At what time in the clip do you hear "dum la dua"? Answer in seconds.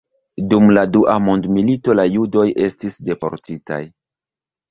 0.51-1.17